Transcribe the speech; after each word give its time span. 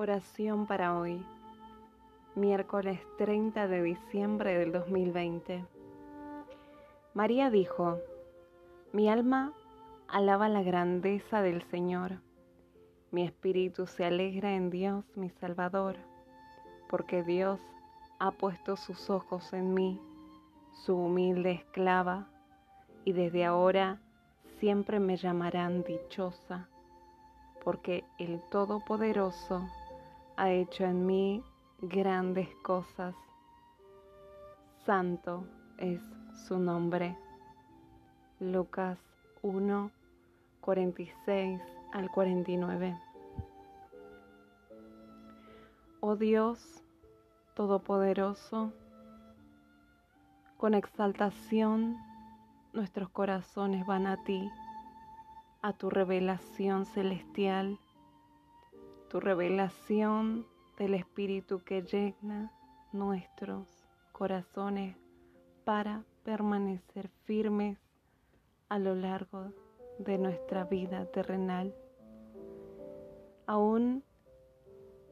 Oración 0.00 0.66
para 0.66 0.96
hoy, 0.96 1.20
miércoles 2.36 3.00
30 3.16 3.66
de 3.66 3.82
diciembre 3.82 4.56
del 4.56 4.70
2020. 4.70 5.64
María 7.14 7.50
dijo, 7.50 7.98
mi 8.92 9.08
alma 9.08 9.52
alaba 10.06 10.48
la 10.48 10.62
grandeza 10.62 11.42
del 11.42 11.62
Señor, 11.62 12.20
mi 13.10 13.24
espíritu 13.24 13.88
se 13.88 14.04
alegra 14.04 14.54
en 14.54 14.70
Dios 14.70 15.04
mi 15.16 15.30
Salvador, 15.30 15.96
porque 16.88 17.24
Dios 17.24 17.58
ha 18.20 18.30
puesto 18.30 18.76
sus 18.76 19.10
ojos 19.10 19.52
en 19.52 19.74
mí, 19.74 20.00
su 20.84 20.94
humilde 20.94 21.50
esclava, 21.50 22.28
y 23.04 23.14
desde 23.14 23.44
ahora 23.44 23.98
siempre 24.60 25.00
me 25.00 25.16
llamarán 25.16 25.82
dichosa, 25.82 26.68
porque 27.64 28.04
el 28.20 28.40
Todopoderoso 28.48 29.68
ha 30.38 30.52
hecho 30.52 30.84
en 30.84 31.04
mí 31.04 31.42
grandes 31.82 32.48
cosas. 32.62 33.16
Santo 34.86 35.44
es 35.78 36.00
su 36.46 36.60
nombre. 36.60 37.18
Lucas 38.38 38.98
1, 39.42 39.90
46 40.60 41.60
al 41.92 42.10
49. 42.12 42.96
Oh 46.00 46.14
Dios 46.14 46.84
Todopoderoso, 47.54 48.72
con 50.56 50.74
exaltación 50.74 51.96
nuestros 52.72 53.08
corazones 53.08 53.84
van 53.84 54.06
a 54.06 54.22
ti, 54.22 54.48
a 55.62 55.72
tu 55.72 55.90
revelación 55.90 56.86
celestial 56.86 57.80
tu 59.08 59.20
revelación 59.20 60.46
del 60.78 60.94
Espíritu 60.94 61.62
que 61.64 61.82
llena 61.82 62.52
nuestros 62.92 63.66
corazones 64.12 64.96
para 65.64 66.04
permanecer 66.24 67.08
firmes 67.24 67.78
a 68.68 68.78
lo 68.78 68.94
largo 68.94 69.52
de 69.98 70.18
nuestra 70.18 70.64
vida 70.64 71.06
terrenal. 71.06 71.74
Aún 73.46 74.04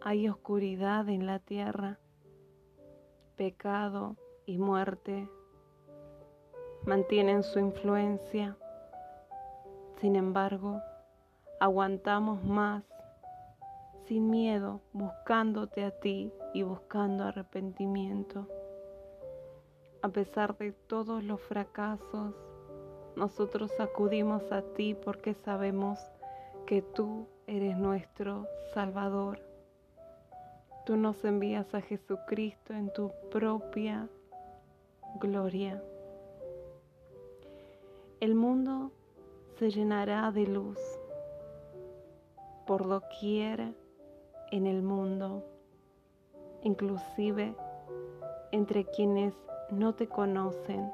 hay 0.00 0.28
oscuridad 0.28 1.08
en 1.08 1.26
la 1.26 1.38
tierra, 1.38 1.98
pecado 3.36 4.16
y 4.44 4.58
muerte 4.58 5.28
mantienen 6.84 7.42
su 7.42 7.58
influencia. 7.58 8.56
Sin 10.00 10.16
embargo, 10.16 10.82
aguantamos 11.60 12.44
más 12.44 12.84
sin 14.06 14.30
miedo, 14.30 14.80
buscándote 14.92 15.84
a 15.84 15.90
ti 15.90 16.32
y 16.52 16.62
buscando 16.62 17.24
arrepentimiento. 17.24 18.46
A 20.02 20.08
pesar 20.08 20.56
de 20.58 20.72
todos 20.72 21.24
los 21.24 21.40
fracasos, 21.40 22.34
nosotros 23.16 23.70
acudimos 23.80 24.52
a 24.52 24.62
ti 24.62 24.94
porque 24.94 25.34
sabemos 25.34 25.98
que 26.66 26.82
tú 26.82 27.26
eres 27.46 27.76
nuestro 27.76 28.46
Salvador. 28.74 29.40
Tú 30.84 30.96
nos 30.96 31.24
envías 31.24 31.74
a 31.74 31.80
Jesucristo 31.80 32.74
en 32.74 32.92
tu 32.92 33.10
propia 33.30 34.08
gloria. 35.20 35.82
El 38.20 38.34
mundo 38.34 38.92
se 39.58 39.70
llenará 39.70 40.30
de 40.30 40.46
luz 40.46 40.78
por 42.66 42.86
doquier 42.86 43.74
en 44.50 44.66
el 44.66 44.82
mundo, 44.82 45.44
inclusive 46.62 47.54
entre 48.52 48.84
quienes 48.84 49.34
no 49.70 49.94
te 49.94 50.08
conocen. 50.08 50.90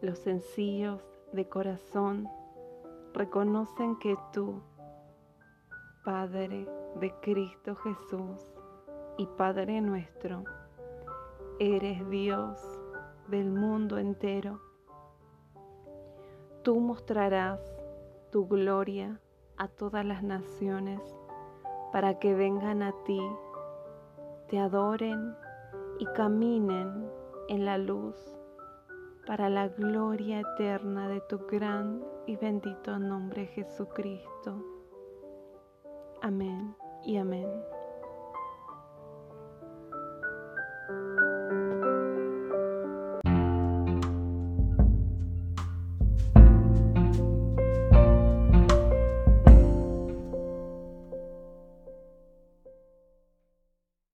Los 0.00 0.18
sencillos 0.18 1.02
de 1.32 1.48
corazón 1.48 2.28
reconocen 3.12 3.98
que 3.98 4.16
tú, 4.32 4.60
Padre 6.04 6.66
de 7.00 7.12
Cristo 7.20 7.76
Jesús 7.76 8.44
y 9.16 9.26
Padre 9.26 9.80
nuestro, 9.80 10.44
eres 11.58 12.08
Dios 12.08 12.60
del 13.28 13.50
mundo 13.50 13.98
entero. 13.98 14.60
Tú 16.62 16.80
mostrarás 16.80 17.60
tu 18.30 18.46
gloria 18.46 19.20
a 19.56 19.68
todas 19.68 20.04
las 20.04 20.22
naciones 20.22 21.00
para 21.92 22.18
que 22.18 22.34
vengan 22.34 22.82
a 22.82 22.92
ti, 23.04 23.20
te 24.48 24.58
adoren 24.58 25.36
y 25.98 26.06
caminen 26.14 27.10
en 27.48 27.64
la 27.64 27.78
luz 27.78 28.38
para 29.26 29.50
la 29.50 29.68
gloria 29.68 30.40
eterna 30.40 31.08
de 31.08 31.20
tu 31.22 31.38
gran 31.46 32.02
y 32.26 32.36
bendito 32.36 32.98
nombre 32.98 33.46
Jesucristo. 33.48 34.64
Amén 36.22 36.74
y 37.04 37.18
amén. 37.18 37.48